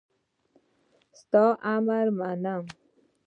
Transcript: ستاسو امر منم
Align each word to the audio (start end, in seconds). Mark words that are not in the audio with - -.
ستاسو 1.19 1.59
امر 1.73 2.05
منم 2.19 2.63